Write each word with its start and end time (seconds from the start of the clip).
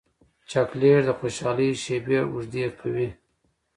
چاکلېټ 0.49 1.01
د 1.05 1.09
خوشحالۍ 1.19 1.69
شېبې 1.83 2.17
اوږدې 2.25 2.65
کوي. 2.79 3.09